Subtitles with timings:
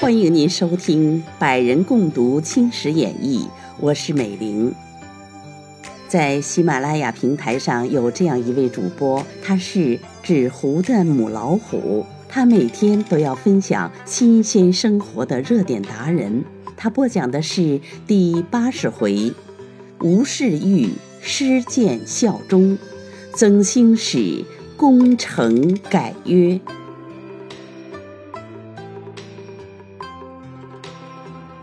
[0.00, 3.44] 欢迎您收听《百人共读青史演义》，
[3.78, 4.74] 我是美玲。
[6.08, 16.42] 在喜马拉雅平台上有这样一位主播，他是纸糊的母老虎，他每天都要分享新鲜生活的热点达人。
[16.74, 19.34] 他播讲的是第八十回：
[20.00, 20.90] 吴世玉
[21.20, 22.78] 失剑效忠，
[23.38, 24.42] 曾兴使
[24.78, 26.58] 攻城改约。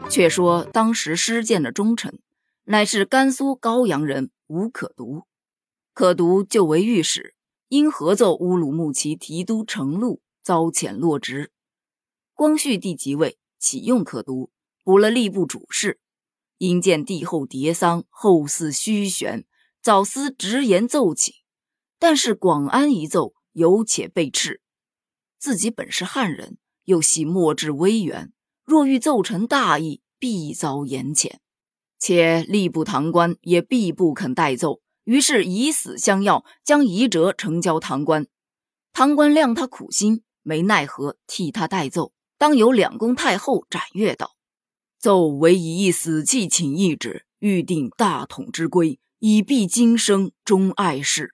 [0.07, 2.19] 却说当时施剑的忠臣，
[2.65, 5.23] 乃是甘肃高阳人吴可读。
[5.95, 7.33] 可读就为御史，
[7.69, 11.51] 因合奏乌鲁木齐提督程禄，遭遣落职。
[12.35, 14.51] 光绪帝即位，启用可读，
[14.83, 15.99] 补了吏部主事。
[16.59, 19.47] 因见帝后迭丧，后嗣虚悬，
[19.81, 21.33] 早思直言奏请。
[22.03, 24.59] 但是广安一奏，有且被斥。
[25.39, 28.33] 自己本是汉人，又系墨志威严，
[28.65, 30.01] 若欲奏成大义。
[30.19, 31.35] 必遭严谴，
[31.97, 38.27] 且吏部堂官也必不肯代奏，于是以死相要，将遗折呈交堂官。
[38.91, 42.11] 堂官谅他苦心，没奈何，替他代奏。
[42.37, 44.35] 当有两宫太后斩阅道
[44.99, 51.33] ：“奏唯以一死气请一旨，欲定大统之规，以避今生终爱事。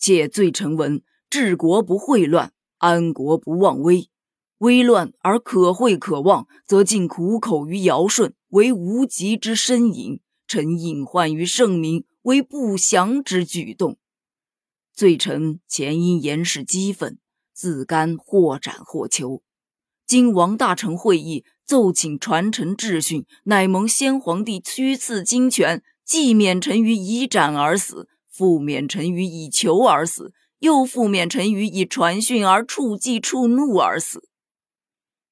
[0.00, 4.08] 且罪臣闻：治国不讳乱，安国不忘危。”
[4.60, 13.96] 危乱而可惠可望，则尽苦口于尧舜，为无极之呻吟；臣隐患于圣明，为不祥之举动。
[14.92, 17.18] 罪臣前因言事激愤，
[17.54, 19.42] 自甘或斩或囚。
[20.06, 34.28] 今王大臣会议，奏请传承秩训，乃蒙先皇帝屈赐金权，既免臣于以斩而死，复免臣于以求而死，又复免臣于以传讯而触忌触怒而死。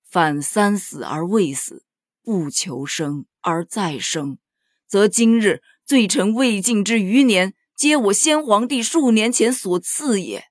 [0.04, 1.84] 犯三死而未死，
[2.22, 4.38] 不求生而再生，
[4.86, 10.44] 则今日罪臣未尽之余年，皆我先皇帝数年前所赐也。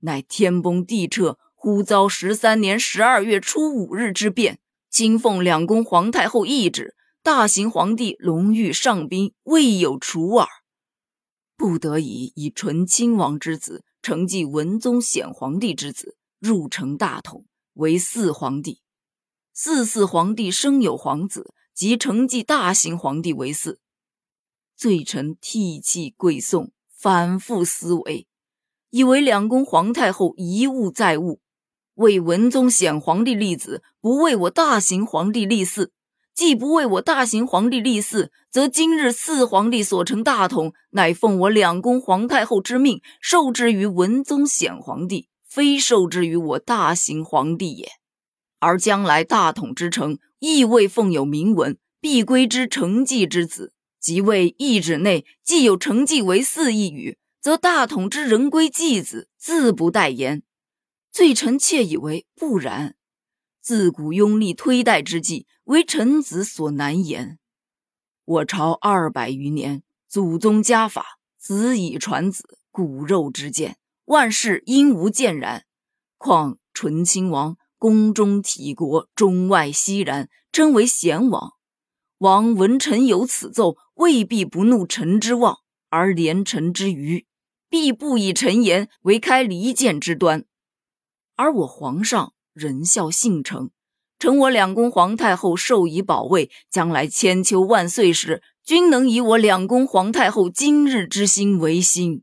[0.00, 4.58] 乃天崩地彻，忽遭十三年十二月初五日之变，
[4.90, 10.46] 今奉两宫皇太后懿旨，大行皇帝龙御上宾，未有除耳，
[11.64, 17.46] 不得已以纯亲王之子承继文宗显皇帝之子，入承大统。
[17.72, 18.82] 为四皇帝，
[19.54, 23.78] 四四皇帝生有皇子，即承继大行皇帝为嗣。
[24.76, 28.26] 罪臣涕泣跪送，反复思维，
[28.90, 31.40] 以为两宫皇太后一物再物，
[31.94, 35.88] 为文宗显皇帝立子，不为我大行皇帝立嗣。
[36.34, 45.28] 既不为我大行皇帝立嗣，则今日四皇帝所成大统，乃奉我两宫皇太后之命，受之于文宗显皇帝。
[45.46, 47.88] 非受之于我大行皇帝也，
[48.58, 53.72] 而将来大统之成，亦未奉有明文，必归之承继之子。
[54.00, 60.42] 即位懿旨内既有承继为嗣一语，则大统之人归继子，自不待言。
[61.12, 62.96] 罪臣妾以为不然。
[63.64, 67.38] 自古拥立推代之计，为臣子所难言。
[68.26, 73.78] 我朝二百余年，祖宗家法，子以传子，骨肉之见。
[74.04, 75.64] 万事应无见然，
[76.18, 81.54] 况纯亲王宫中体国，中外熙然，称为贤王。
[82.18, 87.26] 王闻臣有此奏，未必不怒臣之望，而怜臣之愚，
[87.70, 90.44] 必不以臣言为开离间之端。
[91.36, 93.70] 而我皇上仁孝信诚，
[94.16, 102.22] 承我两宫皇太后授以保卫，将来千秋万岁时，均能以我两宫皇太后今日之心为心。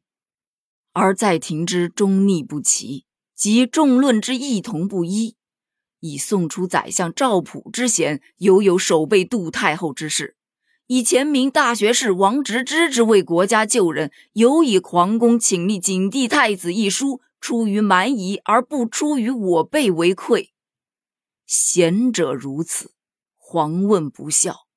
[0.94, 3.04] 而在庭之中逆不齐，
[3.36, 5.36] 及众论之异同不一，
[6.00, 10.36] 以送出宰相赵普之嫌，犹有守备杜太后之事；
[10.88, 20.54] 以前明大学士王直之之为国家救人，犹以皇宫请立景帝太子一书，出于蛮夷而不出于我辈为愧。
[21.46, 22.94] 贤者如此，
[23.38, 24.68] 皇问不孝；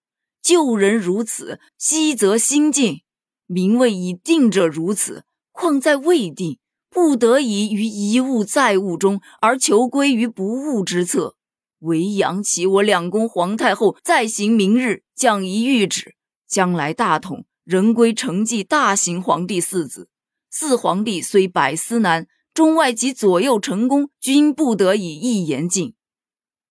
[0.42, 3.02] 救人如此，昔则心尽；
[3.46, 5.24] 名位已定者如此。
[5.52, 6.58] 况在未定，
[6.90, 11.36] 不得已于一物在物中，而求归于不物之策。
[11.80, 16.16] 唯扬起我两宫皇太后再行明日降一谕旨，
[16.48, 20.08] 将来大统仍归承继大行皇帝四子。
[20.50, 25.96] 四皇帝虽百思难，中外及左右成功，均不得以一言尽。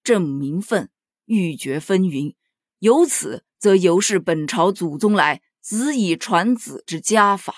[0.01, 0.89] 正名分，
[1.25, 2.35] 欲绝纷纭，
[2.79, 7.53] 由此则由是本朝祖宗来子以传子之家法。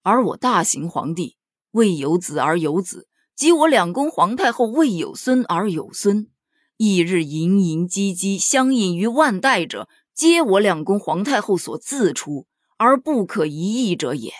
[0.00, 1.36] 而我大行皇帝
[1.72, 3.06] 未有子而有子，
[3.36, 6.30] 及我两宫皇太后未有孙而有孙，
[6.78, 12.46] 翌日营营唧唧相引于万代者，皆我两宫皇太后所自出
[12.78, 13.52] 而不可移
[13.84, 14.32] 易者也。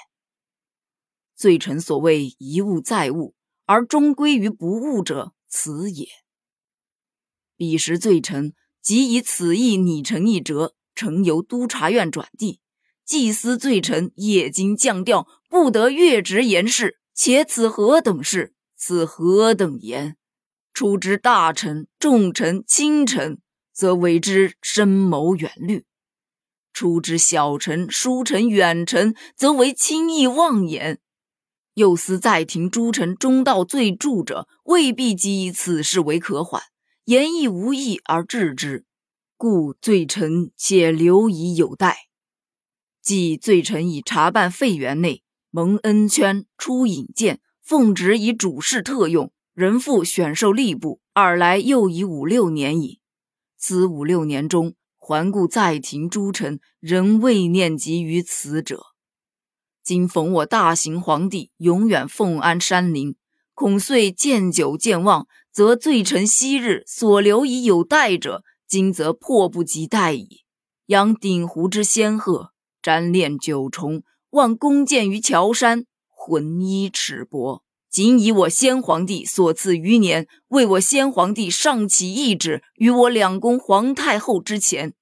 [1.37, 3.35] 罪臣所谓一物再物，
[3.67, 6.07] 而终归于不物者，此也。
[7.57, 8.53] 彼时罪臣
[8.83, 12.61] 即以此意拟成一折，呈由督察院转递。
[13.05, 16.99] 祭司罪臣夜经降调，不得越职言事。
[17.15, 18.55] 且此何等事？
[18.77, 20.17] 此何等言？
[20.73, 23.39] 出之大臣、重臣、轻臣，
[23.73, 25.83] 则为之深谋远虑；
[26.73, 30.99] 出之小臣、疏臣、远臣，则为轻易妄言。
[31.75, 36.62] 又思在庭诸臣中道罪著者，未必即以此事为可缓，
[37.05, 38.85] 言亦无益而治之，
[39.37, 41.97] 故罪臣且留以有待。
[43.03, 51.00] 即罪臣以查办废园内蒙恩圈出引荐，奉旨以主事特用，人复选授吏部。
[51.12, 53.00] 二来又已五六年矣。
[53.56, 58.94] 此五六年中，环顾在庭诸臣，仍未念及于此者。
[59.85, 63.17] 今逢我大行皇帝永远奉安山林，
[63.53, 70.45] 恐遂见久见望，则罪臣昔日所留以有待者，今则迫不及待矣。
[70.87, 72.53] 仰鼎湖之仙鹤。
[72.83, 77.61] 瞻恋九重，望弓箭于桥山，浑衣尺帛。
[77.91, 84.95] 仅以我先皇帝所赐余年，为我先皇帝上启懿旨于我两宫皇太后之前，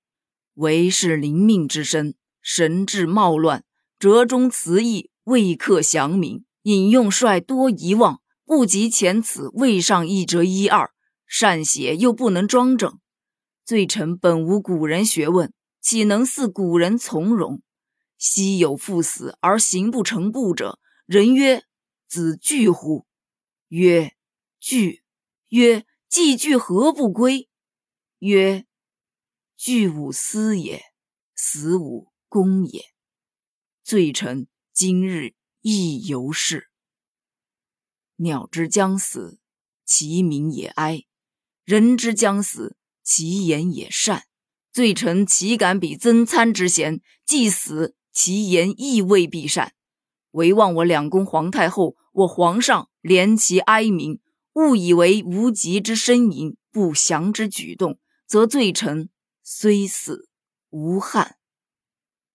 [0.55, 3.65] 为是临命之身，神志冒乱，
[4.03, 10.91] 折中词意未克详明，引用率多遗忘，不及前此未上一折一二，
[11.25, 12.99] 善写又不能庄整。
[13.65, 17.63] 罪臣本无古人学问，岂能似古人从容？
[18.19, 21.63] 昔有父死而行不成步者，人曰
[22.11, 23.07] ：“子惧乎？”
[23.71, 24.15] 曰
[24.59, 25.05] ：“惧。”
[25.51, 27.49] 曰：“既惧何不归？”
[28.19, 28.65] 曰
[29.57, 30.83] ：“惧吾思也，
[31.37, 32.87] 死吾功也。”
[33.83, 36.69] 罪臣今日亦犹是。
[38.17, 39.41] 鸟之将死，
[39.85, 41.07] 其鸣也哀；
[41.65, 44.25] 人之将死，其言也善。
[44.71, 47.01] 罪臣岂敢比曾参之贤？
[47.25, 47.95] 既死。
[48.15, 49.73] 其言亦未必善，
[50.33, 54.21] 唯望我两宫皇太后，我皇上怜其哀鸣，
[54.53, 59.09] 误以为无极之呻吟，不祥之举动，则罪臣
[59.43, 60.29] 虽死
[60.69, 61.39] 无憾。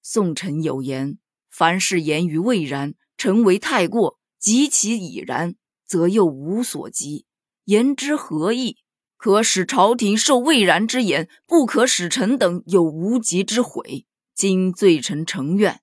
[0.02, 1.20] 宋臣有言：
[1.58, 5.56] 凡事言于未然，臣为太过；及其已然，
[5.88, 7.26] 则又无所及。
[7.66, 8.78] 言之何意？
[9.18, 14.06] 可使朝廷受未然之言，不可使臣等有无极之悔。
[14.36, 15.82] 今罪臣承愿，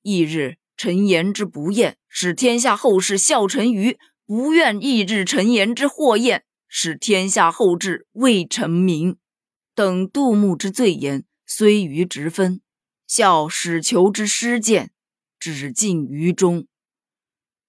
[0.00, 9.18] 翌日臣言之不厌，使天下后世笑臣愚；不愿翌日臣言之祸厌，使天下后志为臣明。
[9.74, 12.62] 等杜牧之罪言，虽愚直分，
[13.06, 14.91] 笑使求之失见，
[15.50, 16.66] 只尽于忠。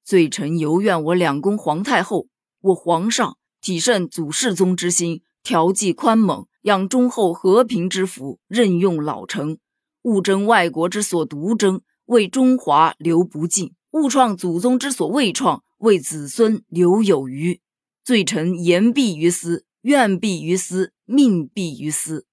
[0.04, 2.28] 罪臣犹愿我两宫皇太后，
[2.60, 9.58] 我皇上体慎祖世宗之心，调剂宽猛，养忠厚和平之福，任用老成。
[10.04, 17.62] 勿争外国之所独争，为中华留不尽；勿创祖宗之所未创，为子孙留有余。
[18.04, 22.26] 罪臣言必于斯，愿必于斯，命必于斯。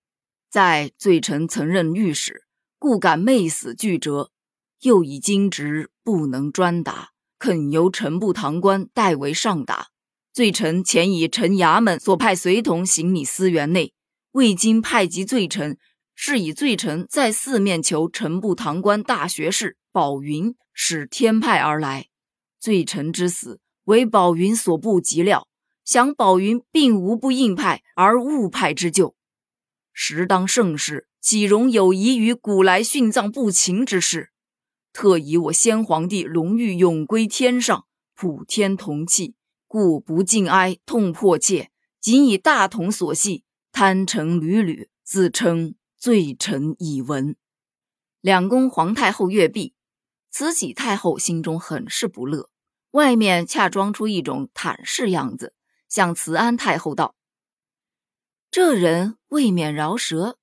[0.50, 2.42] 在罪臣曾任御史，
[2.76, 4.32] 故敢昧死拒折；
[4.82, 9.88] 又以经职不能专达，恳由臣部堂官代为上达。
[10.32, 13.92] 罪臣前以臣衙门所派随同行李司园内，
[14.32, 15.76] 未经派及罪臣。
[16.14, 22.08] 是以罪臣在四面求臣部堂官大学士宝云，使天派而来。
[22.58, 25.48] 罪臣之死，为宝云所不及料。
[25.82, 29.16] 想宝云并无不应派而误派之咎。
[29.92, 34.30] 时当盛世，岂容有疑于古来殉葬不勤之事？
[34.92, 39.34] 特以我先皇帝荣誉永归天上，普天同气，
[39.66, 41.70] 故不尽哀痛迫切，
[42.00, 45.74] 仅以大同所系，贪诚屡屡，自称。
[46.02, 47.36] 罪臣以闻，
[48.22, 49.74] 两宫皇太后阅毕，
[50.30, 52.48] 慈禧太后心中很是不乐，
[52.92, 55.52] 外面恰装出一种坦式样子，
[55.90, 57.16] 向慈安太后道
[58.50, 60.38] ：“这人未免饶舌，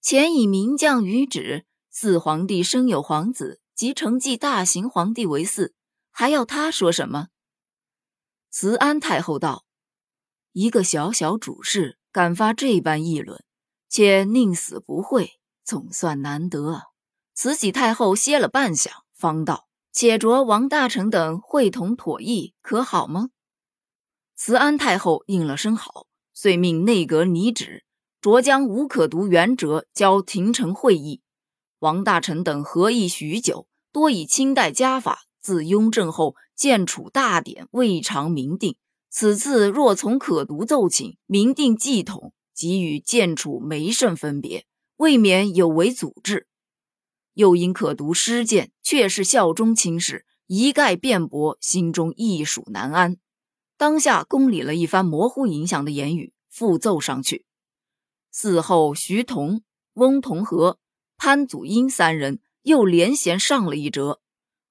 [0.00, 5.72] 前以名将于旨，四皇帝生有皇子，即承继大行皇帝为嗣，
[6.10, 7.28] 还要他说什么？”
[8.50, 9.64] 慈安太后道
[10.52, 13.42] ：“一个小小主事，敢发这般议论。”
[13.88, 16.82] 且宁死不讳，总算难得。
[17.32, 23.30] 慈禧太后歇了半晌，方道：“且着王大臣等会同妥议，可好吗？
[24.34, 27.84] 慈安太后应了声好，遂命内阁拟旨，
[28.20, 31.22] 着将无可读原折交廷臣会议。
[31.84, 38.76] 王大臣等合议许久，多以清代家法，自雍正后建储大典未尝明定。
[39.10, 44.64] 此次若从可读奏请明定祭统，即与建储没甚分别，
[44.96, 46.46] 未免有违祖制。
[47.34, 53.18] 又因可读失谏，却是效忠亲事，一概辩驳，心中亦属难安。
[53.76, 57.44] 当下公理了一番模糊影响的言语，复奏上去。
[58.32, 59.60] 嗣后徐同、
[59.92, 60.78] 翁同龢、
[61.16, 64.20] 潘祖英三人又连衔上了一折，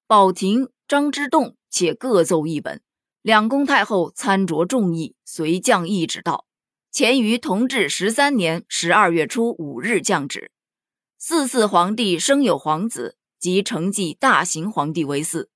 [0.06, 2.82] 宝亭、张之洞且各奏一本。
[3.22, 6.46] 两宫太后参酌众议，随降懿旨道：
[6.92, 10.50] 前于同治十三年十二月初五日降旨。
[11.18, 15.46] 四四皇帝生有皇子，即承继大行皇帝为嗣。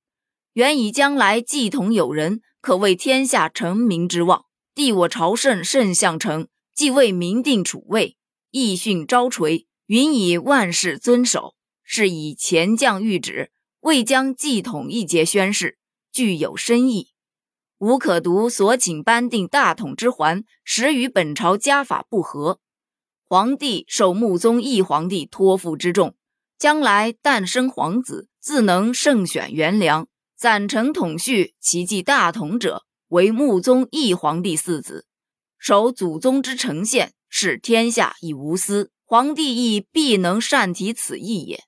[0.55, 4.47] 原以将来继统有人，可为天下成民之望。
[4.75, 8.17] 帝我朝圣甚相成，既为明定储位，
[8.51, 11.57] 义训昭垂，允以万世遵守。
[11.91, 15.79] 是以前降谕旨，未将继统一节宣誓，
[16.13, 17.13] 具有深意。
[17.79, 22.61] 吾可读所请颁定大统之环，实与本朝家法不合。
[23.27, 26.15] 皇帝受穆宗义皇帝托付之重，
[26.59, 35.07] 将来诞生皇子，自能胜选元良，暂承统序，其继大统者，为穆宗义皇帝四子，
[35.57, 38.91] 守祖宗之承宪，使天下以无私。
[39.05, 41.65] 皇帝亦必能善提此意也。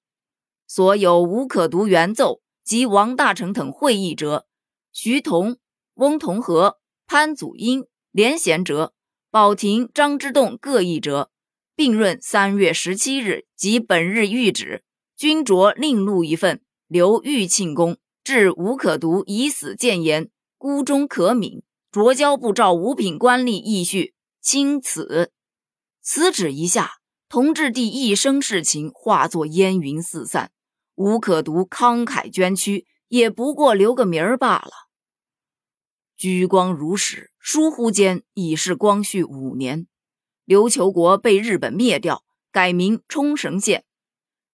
[0.67, 4.47] 所有无可读原奏及王大成等会议者，
[4.93, 5.57] 徐同、
[5.95, 6.77] 翁同龢、
[7.07, 8.93] 潘祖英连贤哲，
[9.31, 11.31] 宝庭、张之洞各议者。
[11.77, 14.85] 并润三月十七日及本日谕旨，
[15.17, 21.63] 均着另录一份，留玉庆宫，至无可读已死谏言，孤中可悯。
[21.91, 24.13] 着交部照五品官吏议叙，
[24.43, 25.33] 钦此。
[26.03, 26.95] 此旨一下，
[27.29, 30.51] 同治帝一生事情化作烟云四散。
[30.95, 34.71] 无可读慷慨捐躯，也不过留个名儿罢了。
[36.17, 39.87] 居光如史，疏忽间已是光绪五年。
[40.47, 43.85] 琉球国被日本灭掉，改名冲绳县。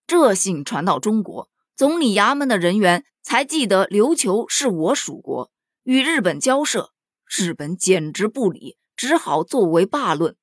[0.07, 5.50] 这信传到中国，总理衙门的人员才记得琉球是我属国，
[5.83, 6.93] 与日本交涉。
[7.25, 10.37] 日本简直不理，只好作为罢论。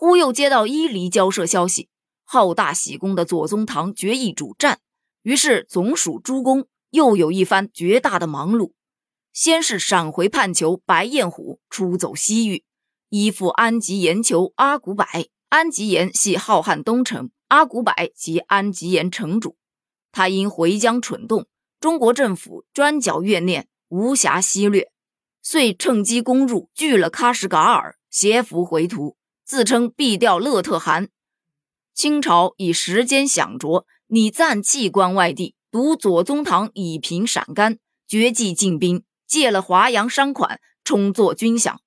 [0.00, 1.88] 忽又接到伊犁交涉消息，
[2.22, 4.78] 好大喜功的左宗棠决意主战，
[5.22, 8.70] 于是总署诸公又有一番绝大的忙碌。
[9.32, 12.62] 先是闪回叛囚白彦虎出走西域。
[13.08, 15.04] 依附安吉延求阿古柏，
[15.48, 19.56] 安吉延系浩瀚东城，阿古柏即安吉延城主。
[20.12, 21.48] 他因回疆蠢动，
[21.80, 24.92] 中国政府专剿怨念，无暇西掠，
[25.42, 29.16] 遂趁机攻入，拒了喀什噶尔，携俘回途，
[29.48, 31.08] 自称必调勒特汗。
[31.94, 41.78] 清朝以时间想着，拟暂弃关外地，独左宗棠以平陕甘，绝迹进兵，借了华阳商款，充作军饷。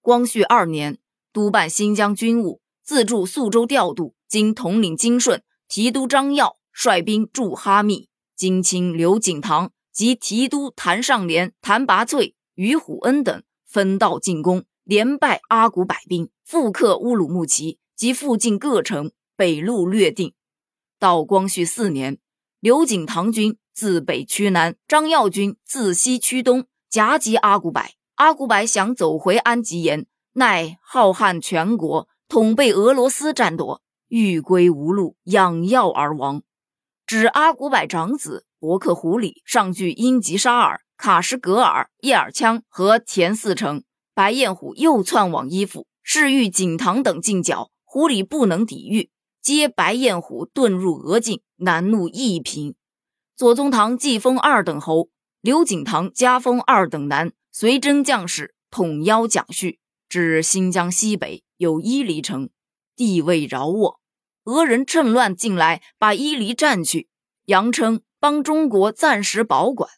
[0.00, 0.96] 光绪二年，
[1.30, 20.34] 督办新疆军务，自驻肃州调度，经统领金顺，提督张耀率兵驻哈密，金清刘景堂及提督谭尚廉、谭拔萃、于虎恩等分道进攻，连败阿古柏兵，复克乌鲁木齐及附近各城，北路略定。
[20.98, 22.18] 到光绪四年，
[22.60, 27.82] 刘景堂军自北驱南，张耀军自西驱东，夹击阿古柏。
[28.16, 36.42] 阿古柏想走回安吉延，奈浩瀚全国统被俄罗斯占夺，欲归无路，养药而亡。
[37.06, 43.82] 指阿古柏长子伯克胡里上据英吉沙尔、卡什格尔、叶尔羌和前四城，
[44.14, 49.10] 白彦虎又窜往依附，誓欲景堂等进剿，胡里不能抵御，
[49.42, 52.76] 皆白彦虎遁入俄境，难怒一平。
[53.34, 55.08] 左宗棠既封二等侯，
[55.40, 57.32] 刘景堂加封二等男。
[57.50, 59.78] 随征将士统邀蒋旭，
[60.08, 62.50] 至新疆西北有伊犁城，
[62.96, 64.00] 地位饶沃。
[64.44, 67.08] 俄人趁乱进来，把伊犁占去，
[67.46, 69.88] 扬称帮中国暂时保管。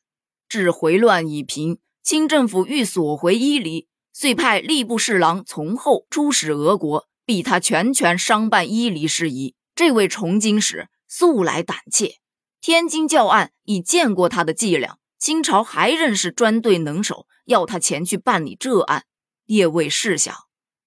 [0.48, 9.54] 至回乱已平，清政府欲索回伊犁，遂派吏部侍郎从后出使俄国，逼他全权商办伊犁事宜。
[9.74, 12.14] 这位崇经使素来胆怯，
[12.62, 14.96] 天津教案已见过他的伎俩。
[15.18, 19.04] 清朝还认识专队能手，要他前去办理这案。
[19.44, 20.34] 列位试想，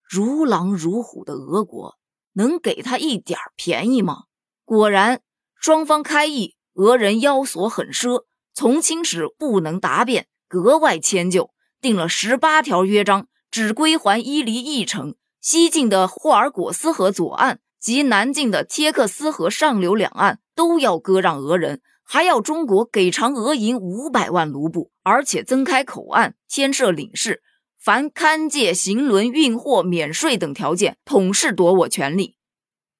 [0.01, 1.99] 如狼如虎的俄国
[2.33, 4.23] 能给他一点便宜吗？
[4.65, 5.21] 果然，
[5.53, 8.23] 双方开议，俄人腰索很奢，
[8.55, 15.15] 从亲使不能答辩，格外迁就，定了十八条约章，只归还伊犁一城。
[15.39, 27.41] 西晋的霍尔果斯河左岸及南晋的切克斯河上流两岸都要割让俄人，还要中国给偿俄银五百万卢布，而且增开口岸，添设领事，
[27.79, 32.35] 凡勘界、行轮、运货免税等条件，统是夺我权利。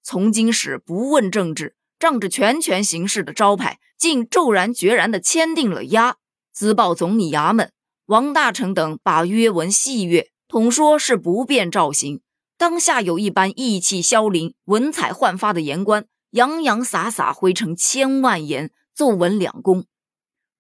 [0.02, 6.16] 从今始不问政治，仗着全权行事的招牌，竟骤然决然地签订了押，
[6.54, 7.74] 自报总理衙门。
[8.10, 12.22] 王大成等把约文细阅，统说是不便照行。
[12.58, 19.86] 当下有一般意气消凌、文采焕发的言官，洋洋洒洒挥成千万言，奏文两宫。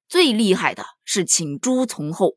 [0.07, 2.35] 最厉害的是请诸从后，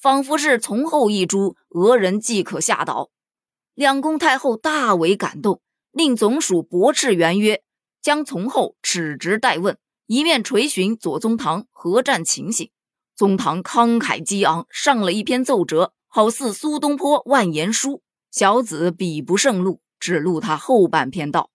[0.00, 3.10] 仿佛是从后一诛，俄人即可下岛。
[3.74, 5.60] 两宫太后大为感动，
[5.92, 7.62] 令总署驳斥原约，
[8.00, 12.70] 将从后耻直待问，一面垂询左宗棠何战情形。
[13.16, 18.02] 宗棠慷慨激昂，上了一篇奏折，好似苏东坡万言书。
[18.30, 21.50] 小子笔不胜录，只录他后半篇道：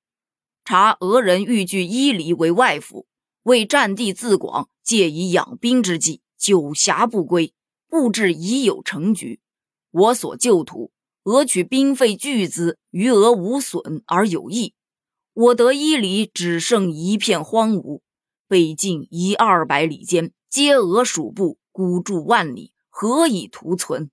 [0.65, 3.05] 查俄人欲据伊犁为外府，
[3.43, 7.53] 为占地自广，借以养兵之计，久辖不归，
[7.87, 9.39] 布置已有成局。
[9.91, 10.91] 我所旧土，
[11.25, 14.73] 俄取兵费巨资，余额无损而有益。
[15.33, 18.01] 我得伊犁只剩一片荒芜，
[18.47, 24.11] 北境一二百里间，皆俄属部，孤注万里，何以图存？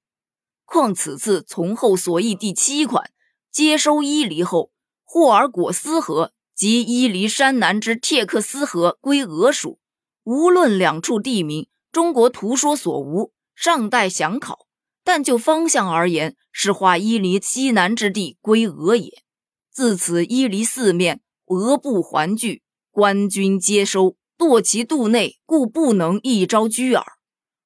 [0.65, 3.11] 况此次从后所议第七款，
[3.51, 4.71] 接收伊犁后，
[5.03, 9.81] 霍尔果斯河及伊犁山南之铁克斯河归俄属。
[10.23, 14.69] 无论两处地名，中国图说所无，尚待详考。
[15.03, 19.25] 但就方向而言，是划伊犁西南之地归俄也。
[19.73, 27.05] 自此伊犁四面，俄部环聚，官军接收，堕其肚内，故不能一朝居耳。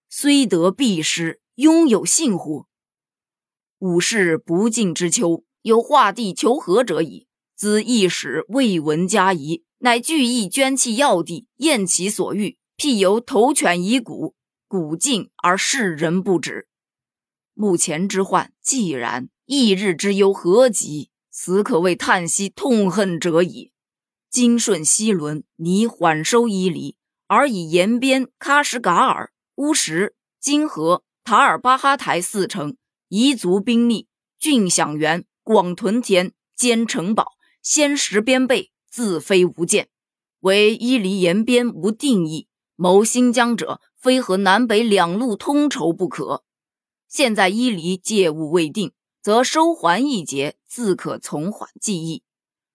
[0.09, 2.65] 虽得必失，拥有幸乎？
[3.79, 7.27] 武士不敬之秋，有画地求和者矣。
[7.55, 14.35] 兹一史未闻加疑，乃具意捐弃要地，验其所欲，譬犹投犬以骨，
[14.67, 16.69] 古尽而世人不止。
[17.53, 21.11] 目前之患既然，翌日之忧何及？
[21.31, 23.72] 此可谓叹息痛恨者矣。
[24.33, 32.79] 今顺西伦，拟缓收伊犁，而以延边、喀什噶尔、乌什、金河、塔尔巴哈台四城。
[33.11, 39.91] 彝族兵力，郡享园，广屯田，兼城堡，先实边备，自非无间。
[40.41, 46.43] 唯伊犁延边无定义，谋新疆者，非和南北两路通筹不可。
[47.07, 52.23] 现在伊犁借务未定，则收还一节，自可从缓计议。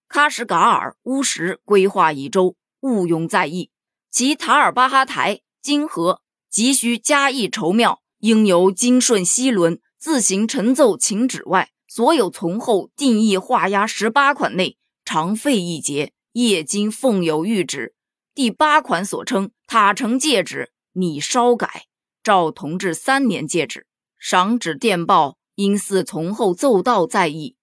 [0.08, 3.70] 喀什噶尔、乌什规划已周，毋庸在意。
[4.10, 9.80] 其塔尔巴哈台、金河急需加以筹妙，应由金顺西伦。
[9.98, 16.12] 自行陈奏请旨外，所有从后定义画押十八款内，常废一节。
[16.32, 17.94] 业经奉有谕旨，
[18.32, 21.86] 第八款所称塔城戒指，拟稍改，
[22.22, 23.86] 照同治三年戒指。
[24.18, 27.56] 赏旨电报应似从后奏道在意。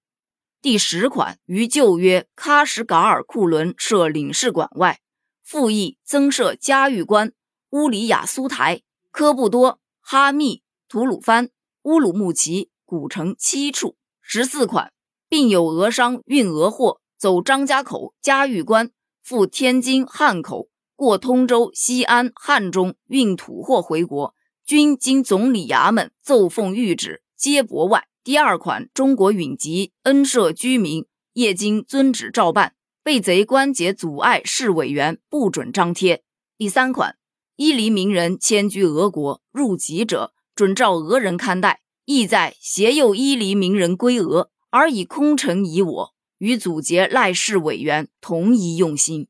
[0.65, 4.99] 第十款于旧约喀什噶尔库伦设领事馆外，
[5.43, 7.33] 复议增设嘉峪关、
[7.69, 11.51] 乌里雅苏台、科布多、哈密、吐鲁番。
[11.83, 14.91] 乌鲁木齐古城七处十四款，
[15.29, 18.89] 并有俄商运俄货走张家口、嘉峪关，
[19.21, 24.33] 赴天津、汉口，过通州、西安、汉中运土货回国，
[24.65, 28.07] 均经总理衙门奏奉谕旨，皆驳外。
[28.25, 36.23] 第二款，中国允吉恩赦居民，业经遵旨照办，被贼关节阻碍，市委员不准张贴。
[36.57, 37.17] 第三款，
[37.55, 40.33] 伊犁名人迁居俄国入籍者。
[40.55, 49.27] 准照俄人看待，意在携诱伊犁名人归俄，而以空城以我与阻截赖氏委员同一用心。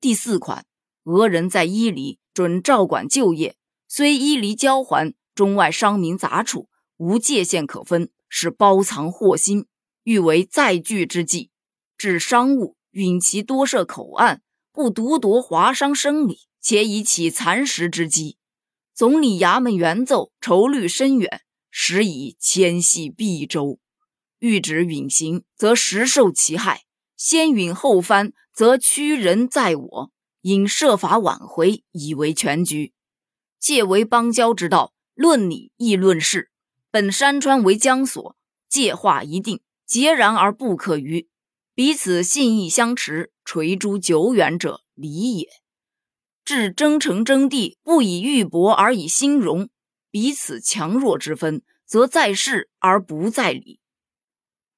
[0.00, 0.64] 第四款，
[1.04, 9.66] 俄人在伊犁准照管就业，虽伊犁交还，中外商民杂处无界限可分，是包藏祸心，
[10.04, 11.50] 欲为再聚之计。
[11.98, 14.40] 致商务允其多设口岸，
[14.72, 18.38] 不独夺华商生理，且以起蚕食之机。
[18.94, 23.78] 总理衙门原奏，筹虑深远，实以牵系必周。
[24.38, 26.84] 欲止允行，则实受其害；
[27.16, 30.10] 先允后藩，则屈人在我。
[30.42, 32.94] 应设法挽回，以为全局。
[33.58, 36.50] 借为邦交之道，论理亦论事。
[36.92, 38.34] 本山川为江所，
[38.68, 41.28] 界划一定，截然而不可逾。
[41.72, 45.48] 彼此信义相持，垂诸久远者，理也。
[46.44, 49.68] 至争城争地，不以玉帛而以兴荣，
[50.10, 53.78] 彼此强弱之分，则在势而不在理。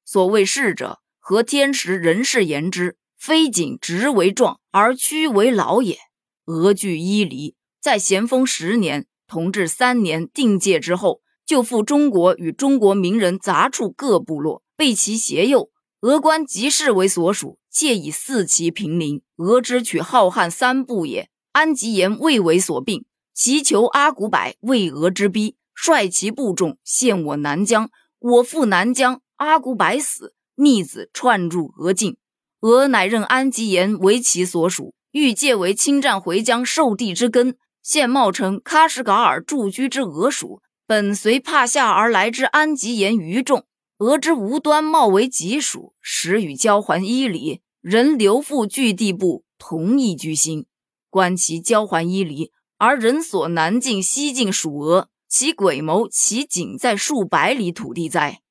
[0.04, 5.98] 所谓势者，和天时人事言之，非仅直为壮而屈为老也。
[6.44, 11.22] 俄据伊犁，在咸丰十年（同治三年）定界之后，
[11.52, 15.68] 就赴中国与中国名人杂处各部落，被其胁诱。
[16.00, 19.20] 俄官即视为所属，借以四其平陵。
[19.36, 21.28] 俄之取浩瀚三部也。
[21.52, 27.90] 安吉延未为所病，祈求阿古柏为俄之逼，率其部众陷我南疆。
[28.18, 32.16] 我赴南疆，阿古柏死，逆子窜入俄境。
[32.62, 37.58] 俄乃任安吉延为其所属，欲借为侵占回疆受地之根。
[37.82, 43.64] 现冒称喀什噶尔驻居之俄属，本随帕夏而来之安吉言于众。
[43.96, 50.66] 俄之无端冒为己属，时与交还伊犁，人留附据地部，同一居心。
[51.08, 58.42] 观其交还伊犁，而人所南进西进属俄，其诡谋其仅在数百里土地哉？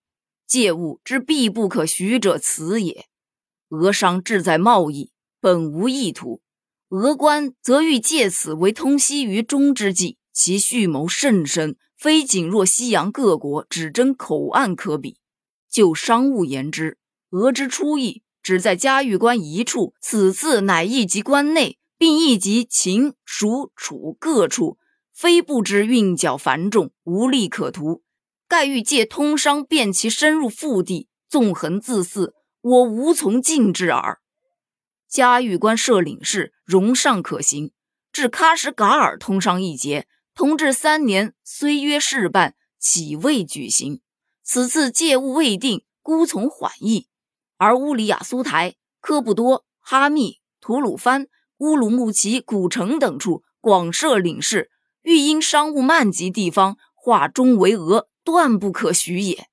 [0.48, 3.06] 借物之必不可许者，此也。
[3.70, 6.42] 俄商志在贸易，本无意图；
[6.90, 15.20] 俄官则欲借此为通西于中之计，其蓄谋甚深，非仅若西洋各国只争口岸可比。
[15.70, 16.98] 就商务言之，
[17.30, 21.78] 俄之初意只在嘉峪关一处，此次乃一及关内。
[22.00, 24.80] 并亦及秦、蜀、楚各处，
[25.14, 28.02] 非不知运脚繁重，无利可图。
[28.48, 34.20] 盖欲借通商，便其深入腹地，纵横自肆，我无从禁制耳。
[35.08, 37.72] 嘉峪关设领事，容尚可行。
[38.12, 44.02] 至喀什噶尔通商一节，同治三年，虽约事办，岂未举行？
[44.44, 47.08] 此次借物未定，孤从缓意。
[47.58, 51.28] 而乌里雅苏台、科布多、哈密、吐鲁番。
[51.58, 54.72] 乌鲁木齐、古城等处广设领事，
[55.04, 59.48] 欲因商务漫及地方，化中为俄，断不可许也。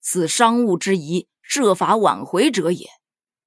[0.00, 2.88] 此商务之宜，设法挽回者也。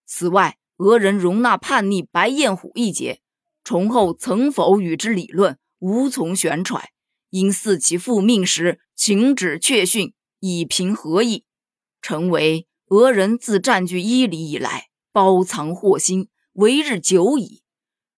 [0.06, 3.20] 此外，俄人容纳叛逆白彦虎一节，
[3.66, 6.90] 崇后曾否与之理论，无从悬揣。
[7.30, 11.44] 因似其复命时，请旨确训，以平和议。
[12.02, 17.62] 成为俄人自占据伊犁以来，包藏祸心，为日久矣。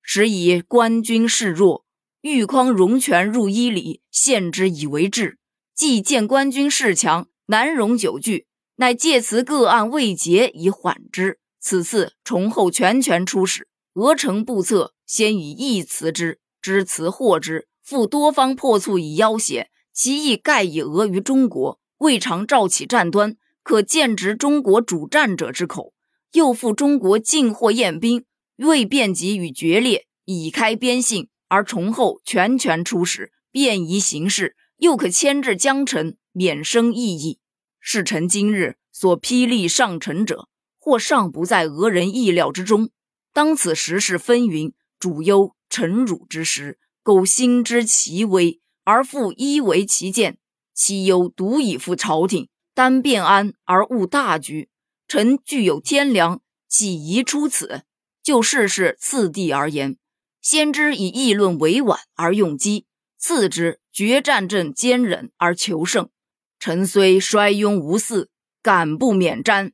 [0.01, 1.83] 时以官军势弱，
[2.21, 5.37] 玉匡荣权入伊犁，献之以为治。
[5.75, 11.39] 既见官军势强，难容久拒，乃借此个案未结以缓之。
[11.59, 25.93] 此次崇后全权出使，俄城部策先以义辞之，知此获之，复多方破促以要挟，其意盖以俄于中国，未尝召起战端，可见直中国主战者之口。
[26.33, 28.25] 又复中国进货验兵。
[28.57, 37.37] 未便及与决裂，已开边信，而崇后全权出使，便宜行事，又可牵制江臣，免生异议。
[37.79, 40.47] 是臣今日所霹雳上臣者，
[40.79, 42.89] 或尚不在俄人意料之中。
[43.31, 50.39] 当此时事纷纭，主忧臣辱之时，苟心知其危，而复依为其见，
[50.73, 54.69] 其忧独以负朝廷，单便安而误大局。
[55.07, 57.83] 臣具有天良，岂宜出此？
[58.23, 59.97] 就事事次第而言，
[60.41, 62.87] 先知以议论委婉而用机，
[63.19, 66.09] 次之决战阵坚忍而求胜。
[66.57, 68.29] 臣虽衰庸无嗣，
[68.63, 69.73] 敢不免瞻。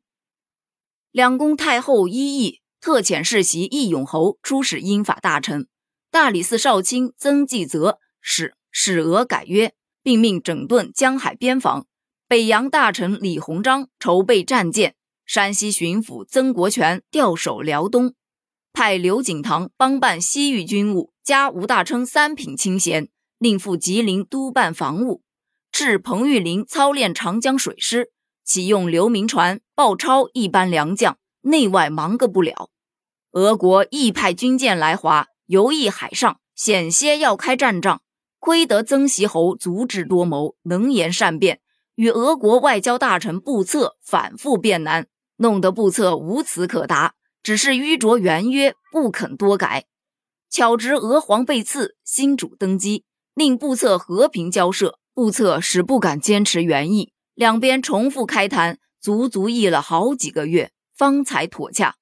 [1.12, 5.70] 两宫太后一议，特遣世袭义勇侯出使英法大臣。
[6.13, 9.73] 大理寺少卿曾纪泽使使俄改约，
[10.04, 11.88] 并命整顿江海边防。
[12.28, 14.93] 北洋大臣李鸿章筹备战舰。
[15.26, 18.13] 山西巡抚曾国荃调守辽东。
[18.73, 25.23] 派刘景堂帮办西域军务，加吴大称三品清闲，另赴吉林督办防务。
[25.73, 28.12] 敕彭玉麟操练长江水师，
[28.45, 32.69] 启用刘铭传、鲍超一班良将，内外忙个不了。
[33.32, 38.02] 俄国亦派军舰来华，游弋海上，险些要开战仗。
[38.39, 41.62] 亏得曾袭侯足智多谋，能言善辩，
[41.94, 45.06] 与俄国外交大臣布策反复辩难，
[45.38, 47.13] 弄得布策无词可答。
[47.44, 49.86] 只是迂着原约，不肯多改。
[50.50, 53.04] 巧值娥皇被刺，新主登基，
[53.36, 54.98] 令布策和平交涉。
[55.13, 61.98] 布策始不敢坚持原意，两边重复开谈，足足议了好几个月，方才妥洽。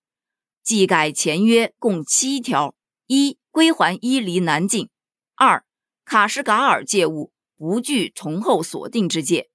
[0.64, 2.76] 既改前约共七条：
[3.08, 4.88] 一、归还伊犁南境；
[5.36, 5.64] 二、
[6.04, 9.50] 卡什噶尔借物不据从后所定之界；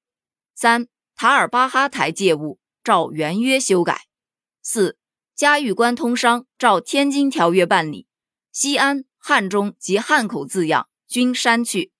[0.54, 3.94] 三、塔尔巴哈台借物照原约修改；
[4.62, 4.96] 四。
[5.34, 8.06] 嘉峪关通商照天津条约办理，
[8.52, 11.92] 西安、汉中及汉口字样均删去。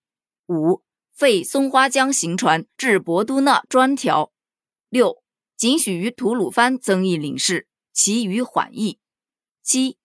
[0.47, 0.83] 五、
[1.13, 4.33] 废松花江行船至博都那专条。
[4.89, 5.23] 六、
[5.55, 9.01] 仅许于吐鲁番增议领事，其余缓议。
[9.63, 9.99] 七、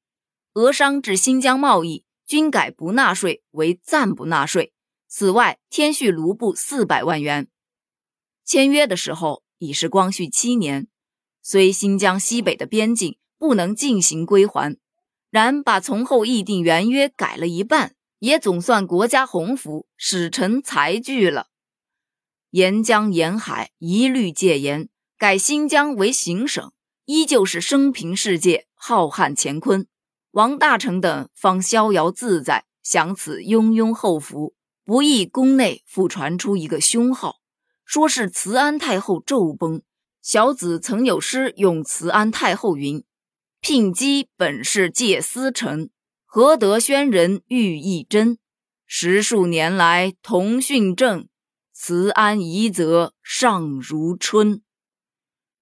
[0.54, 4.74] 俄商至新疆贸易均改不纳税为暂不纳税。
[5.08, 7.48] 此外，添续卢布四百万元。
[8.44, 10.88] 签约的时候已是光绪七年，
[11.42, 14.78] 虽新疆西北的边境不能进行归还，
[15.30, 17.96] 然把从后议定原约改了一半。
[18.20, 21.48] 也总算国家鸿福，使臣才聚了。
[22.52, 26.72] 沿江沿海一律戒严，改新疆为行省，
[27.06, 29.88] 依旧是生平世界，浩瀚乾坤。
[30.32, 34.56] 王大成等方逍遥自在，享此雍雍后福。
[34.86, 37.36] 不意宫内复传出一个凶号，
[37.86, 39.82] 说是慈安太后骤崩。
[40.22, 43.04] 小子曾有诗咏慈安太后云
[43.60, 45.90] ：“聘姬本是借私臣。”
[46.26, 48.38] 何得宣人欲一真？
[48.88, 51.28] 十数年来同训政，
[51.74, 54.62] 慈安遗则尚如春。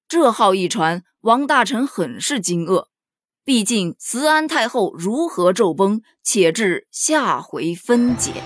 [0.08, 2.88] 这号一传，王大臣很是惊愕。
[3.50, 8.44] 毕竟慈安太后如何骤崩，且至下回分解。